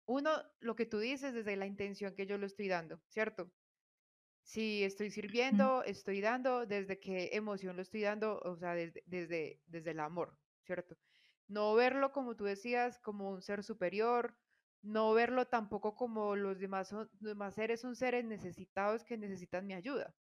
[0.05, 3.51] uno, lo que tú dices desde la intención que yo lo estoy dando, ¿cierto?
[4.43, 9.61] Si estoy sirviendo, estoy dando, desde qué emoción lo estoy dando, o sea, desde, desde,
[9.67, 10.97] desde el amor, ¿cierto?
[11.47, 14.35] No verlo, como tú decías, como un ser superior,
[14.81, 19.67] no verlo tampoco como los demás, son, los demás seres son seres necesitados que necesitan
[19.67, 20.15] mi ayuda,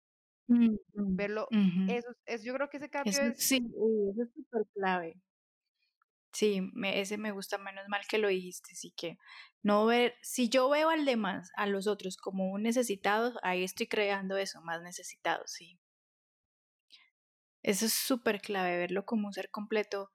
[0.93, 1.47] Verlo,
[1.89, 3.38] eso es, yo creo que ese cambio es...
[3.38, 5.21] Sí, eso es súper clave.
[6.38, 9.17] Sí, ese me gusta menos mal que lo dijiste, sí que
[9.63, 13.88] no ver, si yo veo al demás, a los otros como un necesitado, ahí estoy
[13.88, 15.80] creando eso, más necesitado, sí.
[17.63, 20.12] Eso es súper clave, verlo como un ser completo,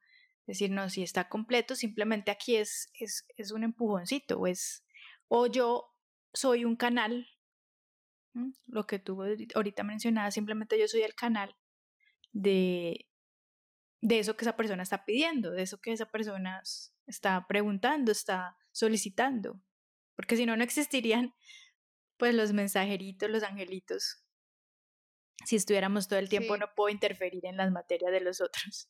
[0.47, 4.85] decir, no, si está completo, simplemente aquí es, es, es un empujoncito, o es,
[5.27, 5.89] o yo
[6.33, 7.27] soy un canal,
[8.67, 9.21] lo que tú
[9.57, 11.57] ahorita mencionabas, simplemente yo soy el canal
[12.31, 13.09] de,
[14.03, 16.61] de eso que esa persona está pidiendo, de eso que esa persona
[17.07, 19.61] está preguntando, está solicitando,
[20.17, 21.35] porque si no, no existirían
[22.17, 24.25] pues los mensajeritos, los angelitos.
[25.47, 28.89] Si estuviéramos todo el tiempo, no puedo interferir en las materias de los otros.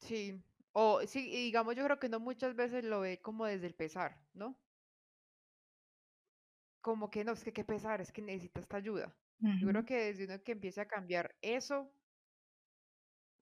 [0.00, 3.74] Sí, o sí, digamos, yo creo que no muchas veces lo ve como desde el
[3.74, 4.58] pesar, ¿no?
[6.80, 9.14] Como que no, es que qué pesar, es que necesita esta ayuda.
[9.38, 11.92] Yo creo que desde uno que empiece a cambiar eso,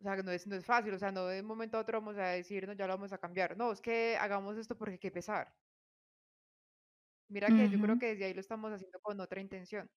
[0.04, 2.16] sea, no es, no es fácil, o sea, no de un momento a otro vamos
[2.16, 3.56] a decir, no, ya lo vamos a cambiar.
[3.56, 5.52] No, es que hagamos esto porque qué pesar.
[7.28, 9.90] Mira que yo creo que desde ahí lo estamos haciendo con otra intención.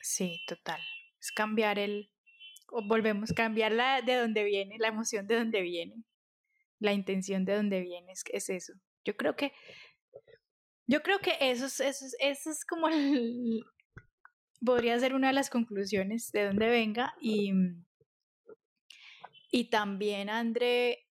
[0.00, 0.80] Sí, total.
[1.20, 2.10] Es cambiar el,
[2.70, 6.04] o volvemos cambiar la de dónde viene, la emoción de dónde viene,
[6.78, 8.72] la intención de dónde viene, es, es eso.
[9.04, 9.52] Yo creo que,
[10.86, 13.64] yo creo que eso es, eso es, eso es como el,
[14.64, 17.52] podría ser una de las conclusiones de dónde venga y,
[19.50, 21.06] y también, André,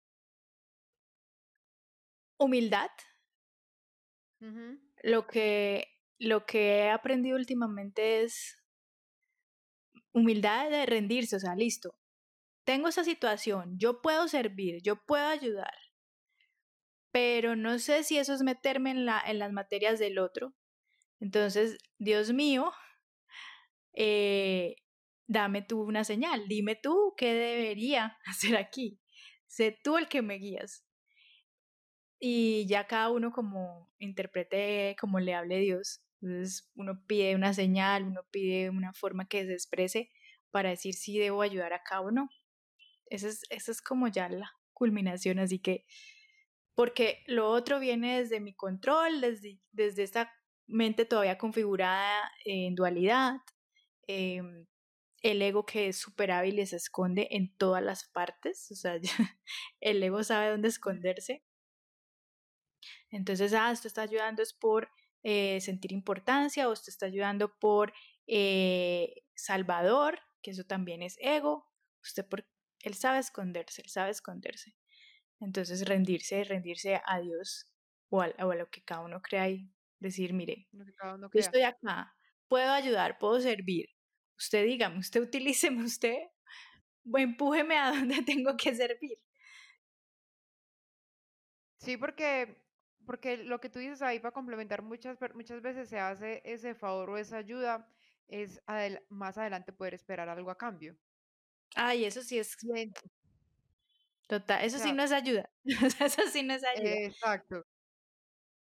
[2.38, 2.91] humildad.
[5.02, 5.88] Lo que
[6.19, 8.58] lo que he aprendido últimamente es
[10.13, 11.95] humildad de rendirse, o sea, listo.
[12.63, 15.78] Tengo esa situación, yo puedo servir, yo puedo ayudar,
[17.12, 20.54] pero no sé si eso es meterme en, la, en las materias del otro.
[21.19, 22.71] Entonces, Dios mío,
[23.93, 24.76] eh,
[25.28, 29.00] dame tú una señal, dime tú qué debería hacer aquí.
[29.48, 30.86] Sé tú el que me guías.
[32.20, 36.02] Y ya cada uno como interprete, como le hable Dios.
[36.22, 40.10] Entonces uno pide una señal, uno pide una forma que se exprese
[40.52, 42.30] para decir si debo ayudar acá o no.
[43.08, 45.86] Esa es, esa es como ya la culminación, así que,
[46.74, 50.32] porque lo otro viene desde mi control, desde, desde esta
[50.68, 53.36] mente todavía configurada en dualidad,
[54.08, 54.66] em,
[55.26, 59.00] el ego que es súper hábil y se esconde en todas las partes, o sea,
[59.80, 61.44] el ego sabe dónde esconderse.
[63.10, 64.92] Entonces, ah, esto está ayudando es por
[65.24, 67.92] eh, sentir importancia o usted está ayudando por
[68.28, 71.72] eh, Salvador, que eso también es ego.
[72.04, 72.48] Usted por,
[72.82, 74.76] él sabe esconderse, él sabe esconderse.
[75.40, 77.68] Entonces rendirse, rendirse a Dios
[78.10, 82.16] o a, lo que cada uno crea y decir, mire, yo estoy acá,
[82.48, 83.94] puedo ayudar, puedo servir.
[84.38, 86.17] Usted dígame, usted utilíceme usted,
[87.13, 89.19] empújeme a donde tengo que servir.
[91.78, 92.65] Sí, porque
[93.06, 97.12] porque lo que tú dices ahí para complementar muchas, muchas veces se hace ese favor
[97.12, 97.88] o esa ayuda,
[98.28, 98.62] es
[99.10, 100.98] más adelante poder esperar algo a cambio.
[101.76, 102.58] Ay, eso sí es...
[104.28, 105.50] Total, eso sí no es ayuda.
[106.00, 106.95] eso sí no es ayuda.
[106.95, 107.65] Exacto.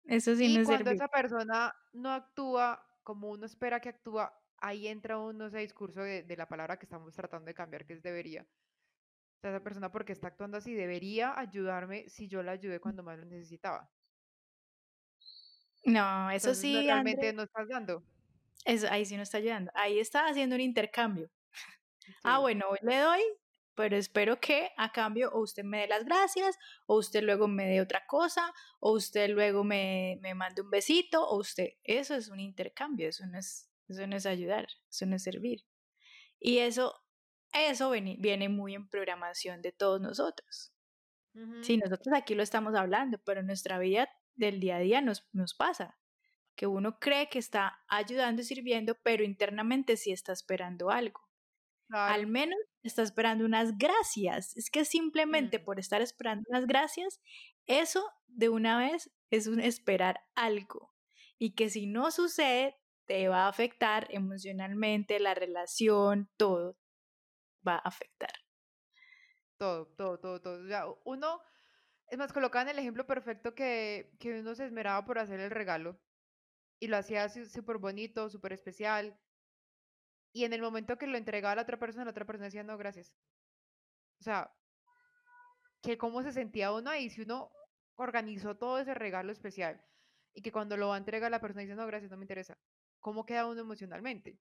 [0.04, 4.88] Eso sí no es cuando esa persona no actúa como uno espera que actúa, ahí
[4.88, 8.02] entra uno ese discurso de, de la palabra que estamos tratando de cambiar, que es
[8.02, 8.42] debería.
[8.42, 13.02] O sea, esa persona porque está actuando así debería ayudarme si yo la ayudé cuando
[13.02, 13.90] más lo necesitaba.
[15.84, 16.74] No, eso sí.
[16.84, 18.04] realmente no estás dando.
[18.64, 19.70] Eso, ahí sí no está ayudando.
[19.74, 21.30] Ahí está haciendo un intercambio.
[22.22, 23.22] Ah, bueno, hoy le doy,
[23.74, 27.66] pero espero que a cambio o usted me dé las gracias, o usted luego me
[27.66, 31.70] dé otra cosa, o usted luego me, me mande un besito, o usted.
[31.84, 35.64] Eso es un intercambio, eso no es, eso no es ayudar, eso no es servir.
[36.38, 36.94] Y eso,
[37.52, 40.72] eso viene, viene muy en programación de todos nosotros.
[41.62, 45.54] Sí, nosotros aquí lo estamos hablando, pero nuestra vida del día a día nos, nos
[45.54, 45.96] pasa,
[46.56, 51.20] que uno cree que está ayudando y sirviendo, pero internamente sí está esperando algo.
[51.88, 54.56] Al menos está esperando unas gracias.
[54.56, 57.20] Es que simplemente por estar esperando unas gracias,
[57.66, 60.92] eso de una vez es un esperar algo.
[61.38, 62.76] Y que si no sucede,
[63.10, 66.78] te va a afectar emocionalmente, la relación, todo
[67.66, 68.30] va a afectar.
[69.58, 71.02] Todo, todo, todo, todo.
[71.04, 71.42] uno
[72.06, 76.00] es más, colocaban el ejemplo perfecto que, que uno se esmeraba por hacer el regalo
[76.78, 79.18] y lo hacía súper bonito, súper especial.
[80.32, 82.62] Y en el momento que lo entregaba a la otra persona, la otra persona decía,
[82.62, 83.12] no, gracias.
[84.20, 84.54] O sea,
[85.82, 87.50] que cómo se sentía uno ahí si uno
[87.96, 89.84] organizó todo ese regalo especial
[90.32, 92.56] y que cuando lo va a la persona dice, no, gracias, no me interesa.
[93.00, 94.38] Cómo queda uno emocionalmente.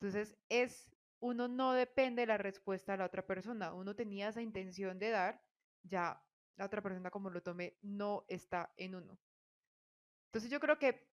[0.00, 0.88] Entonces, es,
[1.20, 3.74] uno no depende de la respuesta de la otra persona.
[3.74, 5.42] Uno tenía esa intención de dar,
[5.82, 6.22] ya
[6.56, 9.18] la otra persona como lo tome no está en uno.
[10.28, 11.08] Entonces yo creo que,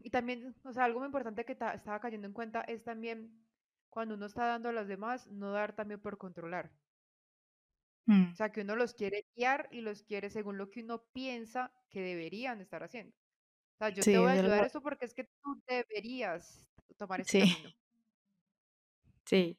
[0.00, 3.46] y también, o sea, algo muy importante que estaba cayendo en cuenta es también
[3.88, 6.72] cuando uno está dando a los demás, no dar también por controlar.
[8.06, 8.32] Mm.
[8.32, 11.72] O sea, que uno los quiere guiar y los quiere según lo que uno piensa
[11.88, 13.16] que deberían estar haciendo.
[13.86, 16.60] Sea, yo te voy a ayudar eso porque es que tú deberías
[16.96, 17.52] tomar ese Sí.
[17.52, 17.70] camino.
[19.26, 19.58] Sí.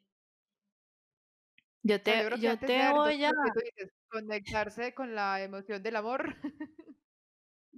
[1.83, 6.35] Yo te, yo yo de voy a, lo dices, conectarse con la emoción del amor.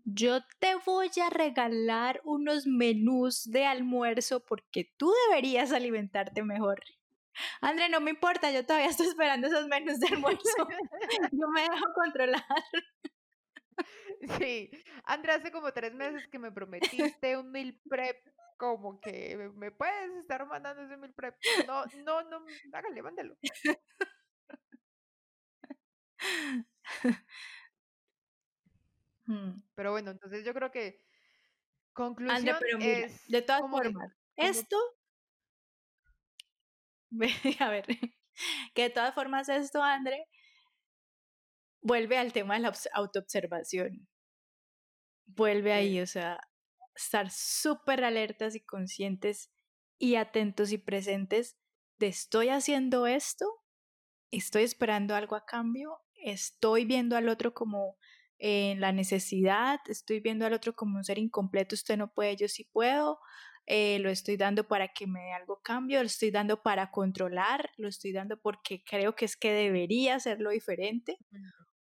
[0.05, 6.79] yo te voy a regalar unos menús de almuerzo porque tú deberías alimentarte mejor.
[7.61, 10.41] André, no me importa, yo todavía estoy esperando esos menús de almuerzo.
[11.31, 12.43] Yo me dejo controlar.
[14.41, 14.69] Sí,
[15.05, 16.51] Andrea, hace como tres meses que me
[17.19, 18.17] prometiste un meal prep,
[18.57, 21.35] como que me- puedes estar mandando ese meal prep.
[21.67, 23.37] No, no, no, hágale, mándelo.
[29.27, 29.61] Mm.
[29.75, 31.01] Pero bueno, entonces yo creo que
[31.93, 34.77] conclusión pero mira, es de todas que, formas, como esto,
[37.59, 37.85] a ver,
[38.73, 40.25] que de todas formas esto, André,
[41.81, 44.07] vuelve al tema de la obs- autoobservación.
[45.25, 46.39] Vuelve ahí, o sea,
[46.95, 49.51] estar súper alertas y conscientes
[49.99, 51.57] y atentos y presentes
[51.99, 53.45] de estoy haciendo esto,
[54.31, 57.97] estoy esperando algo a cambio, estoy viendo al otro como
[58.39, 62.47] en la necesidad, estoy viendo al otro como un ser incompleto, usted no puede, yo
[62.49, 63.19] sí puedo,
[63.67, 66.91] eh, lo estoy dando para que me dé algo a cambio, lo estoy dando para
[66.91, 71.17] controlar, lo estoy dando porque creo que es que debería hacerlo diferente.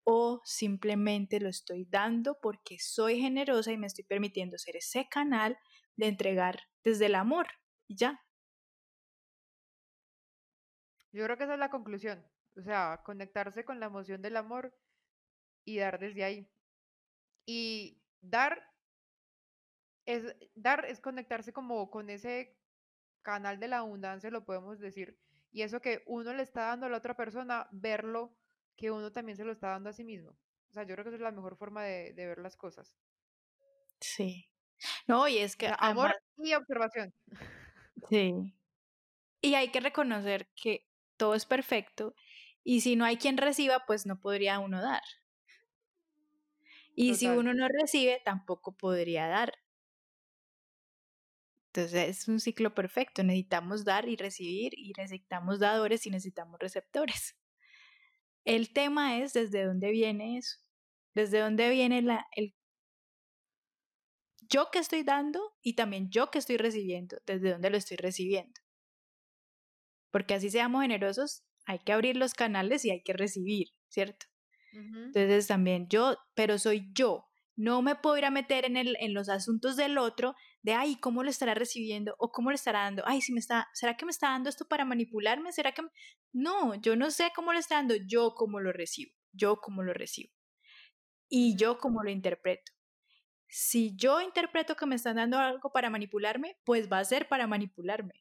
[0.04, 5.58] O simplemente lo estoy dando porque soy generosa y me estoy permitiendo ser ese canal
[5.96, 7.46] de entregar desde el amor.
[7.86, 8.20] Y ya.
[11.12, 12.24] Yo creo que esa es la conclusión.
[12.56, 14.74] O sea, conectarse con la emoción del amor
[15.64, 16.50] y dar desde ahí.
[17.46, 18.62] Y dar
[20.06, 22.56] es, dar es conectarse como con ese
[23.22, 25.18] canal de la abundancia, lo podemos decir.
[25.52, 28.36] Y eso que uno le está dando a la otra persona, verlo
[28.80, 30.30] que uno también se lo está dando a sí mismo.
[30.70, 32.94] O sea, yo creo que esa es la mejor forma de, de ver las cosas.
[34.00, 34.48] Sí.
[35.06, 37.12] No, y es que además, amor y observación.
[38.08, 38.54] sí.
[39.42, 40.86] Y hay que reconocer que
[41.18, 42.14] todo es perfecto
[42.64, 45.02] y si no hay quien reciba, pues no podría uno dar.
[46.94, 49.52] Y si uno no recibe, tampoco podría dar.
[51.72, 53.22] Entonces es un ciclo perfecto.
[53.22, 57.36] Necesitamos dar y recibir y necesitamos dadores y necesitamos receptores.
[58.50, 60.56] El tema es desde dónde viene eso.
[61.14, 62.52] Desde dónde viene la, el
[64.40, 67.18] yo que estoy dando y también yo que estoy recibiendo.
[67.26, 68.60] Desde dónde lo estoy recibiendo.
[70.10, 74.26] Porque así seamos generosos, hay que abrir los canales y hay que recibir, ¿cierto?
[74.72, 74.98] Ujú.
[74.98, 77.28] Entonces también yo, pero soy yo.
[77.54, 80.96] No me puedo ir a meter en, el, en los asuntos del otro de, ay,
[81.00, 82.14] ¿cómo lo estará recibiendo?
[82.18, 83.02] ¿O cómo lo estará dando?
[83.06, 85.52] Ay, si me está, ¿será que me está dando esto para manipularme?
[85.52, 85.82] ¿Será que...?
[85.82, 85.90] me-?"
[86.32, 89.92] No, yo no sé cómo lo está dando, yo cómo lo recibo, yo cómo lo
[89.94, 90.32] recibo.
[91.28, 92.72] Y yo cómo lo interpreto.
[93.48, 97.46] Si yo interpreto que me están dando algo para manipularme, pues va a ser para
[97.46, 98.14] manipularme.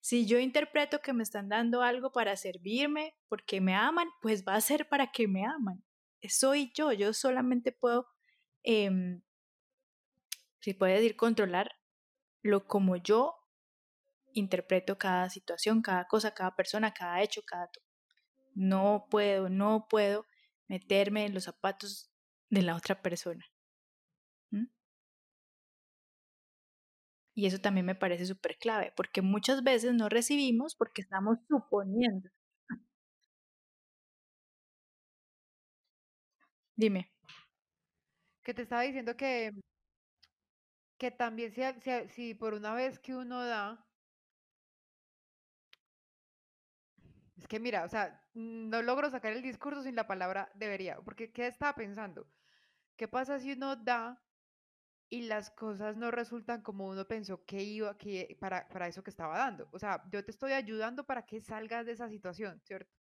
[0.00, 4.54] Si yo interpreto que me están dando algo para servirme porque me aman, pues va
[4.54, 5.82] a ser para que me aman.
[6.28, 8.06] Soy yo, yo solamente puedo,
[8.64, 9.22] em,
[10.60, 11.70] si puede decir, controlar
[12.42, 13.36] lo como yo
[14.34, 17.66] interpreto cada situación, cada cosa, cada persona, cada hecho, cada...
[17.68, 17.80] to-
[18.54, 20.26] No puedo, no puedo
[20.68, 22.10] meterme en los zapatos
[22.50, 23.44] de la otra persona.
[27.36, 32.28] Y eso también me parece súper clave, porque muchas veces no recibimos porque estamos suponiendo.
[36.76, 37.10] Dime.
[38.44, 39.52] Que te estaba diciendo que,
[40.98, 43.86] que también si, si, si por una vez que uno da,
[47.36, 51.32] es que mira, o sea, no logro sacar el discurso sin la palabra debería, porque
[51.32, 52.26] ¿qué estaba pensando?
[52.96, 54.22] ¿Qué pasa si uno da
[55.10, 59.10] y las cosas no resultan como uno pensó que iba, que para, para eso que
[59.10, 59.68] estaba dando?
[59.72, 62.96] O sea, yo te estoy ayudando para que salgas de esa situación, ¿cierto?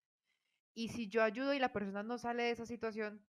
[0.75, 3.25] Y si yo ayudo y la persona no sale de esa situación,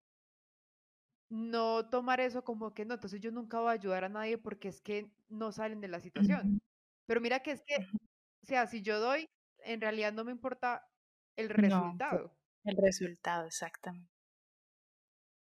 [1.31, 4.69] no tomar eso como que no, entonces yo nunca voy a ayudar a nadie porque
[4.69, 6.51] es que no salen de la situación.
[7.07, 7.75] Pero mira que es que,
[8.43, 9.27] o sea, si yo doy,
[9.59, 10.83] en realidad no me importa
[11.37, 12.37] el No, resultado.
[12.65, 14.11] el resultado, exactamente.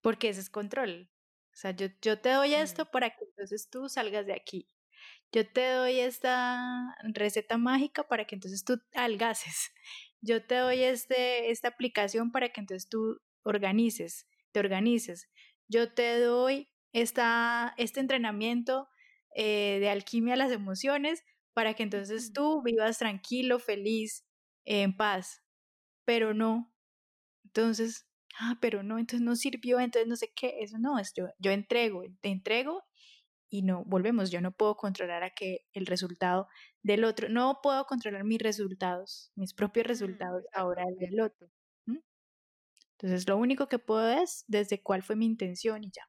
[0.00, 1.10] Porque ese es control.
[1.52, 4.68] O sea, yo, yo te doy esto Mm, para que entonces tú salgas de aquí.
[5.32, 9.72] yo te doy esta receta mágica para que entonces tú algaces.
[10.22, 15.28] Yo te doy este, esta aplicación para que entonces tú organices, te organices.
[15.68, 18.88] Yo te doy esta, este entrenamiento
[19.34, 21.22] eh, de alquimia a las emociones
[21.54, 24.24] para que entonces tú vivas tranquilo, feliz,
[24.64, 25.42] en paz.
[26.04, 26.72] Pero no.
[27.44, 28.06] Entonces,
[28.40, 30.56] ah, pero no, entonces no sirvió, entonces no sé qué.
[30.60, 32.82] Eso no, es yo, yo entrego, te entrego
[33.50, 36.48] y no, volvemos, yo no puedo controlar a que el resultado
[36.82, 41.48] del otro, no puedo controlar mis resultados, mis propios resultados ahora el del otro.
[43.04, 46.08] Entonces lo único que puedo es desde cuál fue mi intención y ya.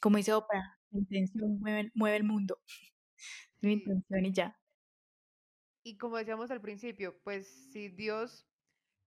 [0.00, 2.60] Como dice Oprah, mi intención mueve, mueve el mundo.
[3.60, 4.60] mi intención y ya.
[5.84, 8.44] Y como decíamos al principio, pues si Dios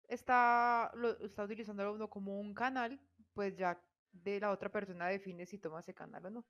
[0.07, 3.01] está, lo, está utilizando a uno como un canal,
[3.33, 3.77] pues ya
[4.13, 6.47] de la otra persona define si toma ese canal o no.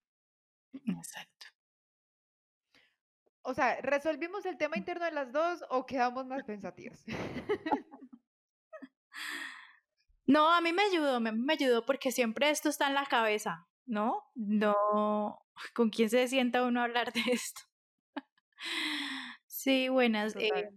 [0.71, 1.47] Exacto.
[3.41, 7.03] O sea, ¿resolvimos el tema interno de las dos o quedamos más pensativas?
[10.27, 13.67] No, a mí me ayudó, me, me ayudó porque siempre esto está en la cabeza,
[13.85, 14.23] ¿no?
[14.35, 17.61] No, ¿con quién se sienta uno a hablar de esto?
[19.47, 20.35] Sí, buenas.
[20.37, 20.69] Eh,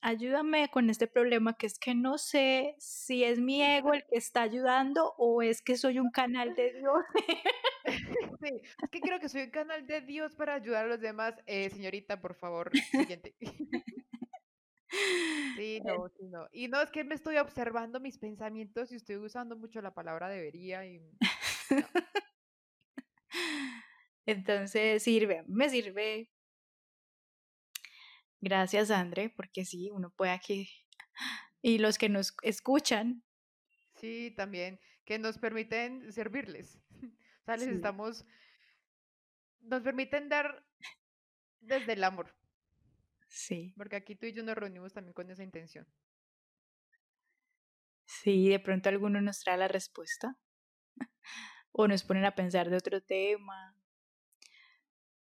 [0.00, 4.16] ayúdame con este problema que es que no sé si es mi ego el que
[4.16, 7.04] está ayudando o es que soy un canal de Dios.
[8.42, 11.34] Sí, es que creo que soy un canal de Dios para ayudar a los demás.
[11.46, 13.34] Eh, señorita, por favor, siguiente.
[15.56, 16.46] Sí, no, sí, no.
[16.52, 20.28] Y no, es que me estoy observando mis pensamientos y estoy usando mucho la palabra
[20.28, 21.00] debería y...
[24.26, 26.30] Entonces sirve, me sirve
[28.40, 30.70] Gracias, André, porque sí, uno puede aquí.
[31.62, 33.24] Y los que nos escuchan.
[33.96, 36.78] Sí, también, que nos permiten servirles.
[37.40, 38.24] O sea, les estamos.
[39.60, 40.66] Nos permiten dar
[41.60, 42.34] desde el amor.
[43.26, 43.74] Sí.
[43.76, 45.86] Porque aquí tú y yo nos reunimos también con esa intención.
[48.04, 50.38] Sí, de pronto alguno nos trae la respuesta.
[51.72, 53.76] o nos ponen a pensar de otro tema.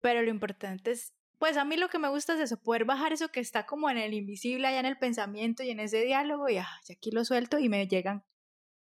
[0.01, 3.13] Pero lo importante es pues a mí lo que me gusta es eso, poder bajar
[3.13, 6.47] eso que está como en el invisible, allá en el pensamiento y en ese diálogo,
[6.49, 8.23] y, ah, aquí lo suelto y me llegan,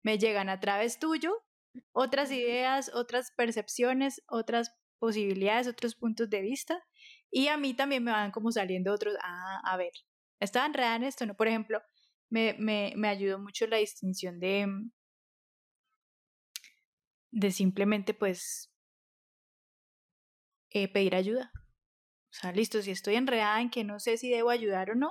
[0.03, 1.33] me llegan a través tuyo
[1.91, 6.81] otras ideas, otras percepciones, otras posibilidades, otros puntos de vista,
[7.31, 9.91] y a mí también me van como saliendo otros, ah, a ver,
[10.39, 11.35] estaba enredada en esto, ¿no?
[11.35, 11.81] Por ejemplo,
[12.29, 14.67] me, me, me ayudó mucho la distinción de,
[17.31, 18.71] de simplemente pues
[20.71, 21.51] eh, pedir ayuda.
[21.55, 25.09] O sea, listo, si estoy enredada en que no sé si debo ayudar o no,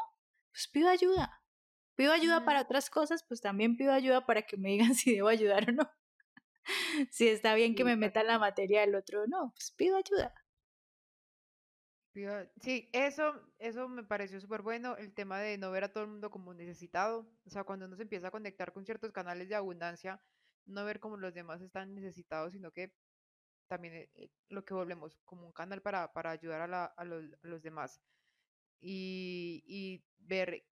[0.51, 1.41] pues pido ayuda.
[1.97, 5.29] Pido ayuda para otras cosas, pues también pido ayuda para que me digan si debo
[5.29, 5.91] ayudar o no.
[7.11, 9.97] si está bien que me meta en la materia del otro o no, pues pido
[9.97, 10.35] ayuda.
[12.61, 16.11] Sí, eso, eso me pareció súper bueno, el tema de no ver a todo el
[16.11, 17.29] mundo como necesitado.
[17.45, 20.23] O sea, cuando uno se empieza a conectar con ciertos canales de abundancia,
[20.67, 22.95] no ver como los demás están necesitados, sino que
[23.67, 27.05] también eh, eh, lo que volvemos como un canal para, para ayudar a, la, a,
[27.05, 28.01] los, a, los, demás
[28.81, 30.65] y, y, ver,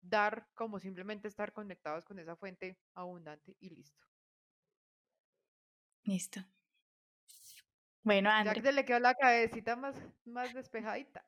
[0.00, 4.06] dar como simplemente estar conectados con esa fuente abundante y listo.
[6.04, 6.40] Listo.
[8.04, 8.54] Bueno, André.
[8.54, 9.96] Ya que se le quedó la cabecita más,
[10.26, 11.24] más despejadita.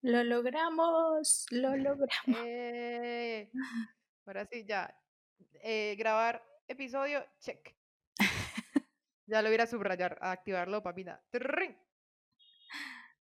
[0.00, 2.40] Lo logramos, lo logramos.
[2.44, 3.50] Eh,
[4.24, 4.96] ahora sí, ya.
[5.62, 7.74] Eh, grabar episodio, check.
[9.26, 11.20] Ya lo hubiera subrayar, a activarlo, papina.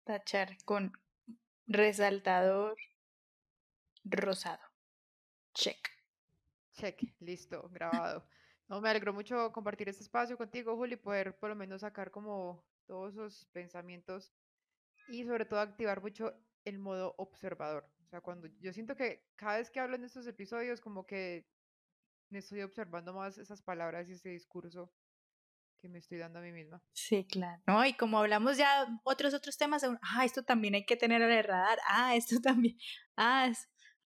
[0.05, 0.93] Tachar con
[1.67, 2.77] resaltador
[4.05, 4.63] rosado.
[5.55, 5.89] Check.
[6.75, 8.27] Check, listo, grabado.
[8.69, 12.65] No, me alegró mucho compartir este espacio contigo, Juli, poder por lo menos sacar como
[12.87, 14.33] todos esos pensamientos
[15.09, 17.89] y sobre todo activar mucho el modo observador.
[18.05, 21.47] O sea, cuando yo siento que cada vez que hablo en estos episodios, como que
[22.29, 24.93] me estoy observando más esas palabras y ese discurso
[25.79, 26.83] que me estoy dando a mí misma.
[26.93, 27.63] Sí, claro.
[27.67, 31.31] No, y como hablamos ya otros otros temas, ah, esto también hay que tener en
[31.31, 32.77] el radar, ah, esto también,
[33.17, 33.53] ah,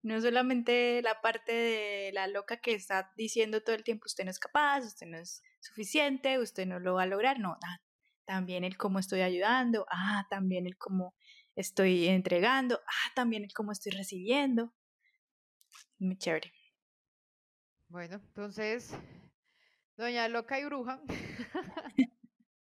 [0.01, 4.31] no solamente la parte de la loca que está diciendo todo el tiempo, usted no
[4.31, 7.81] es capaz, usted no es suficiente, usted no lo va a lograr, no, ah,
[8.25, 11.15] también el cómo estoy ayudando, ah, también el cómo
[11.55, 14.73] estoy entregando, ah, también el cómo estoy recibiendo.
[15.97, 16.53] Muy chévere.
[17.89, 18.91] Bueno, entonces
[19.97, 21.01] Doña Loca y Bruja.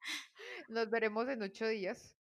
[0.69, 2.15] Nos veremos en ocho días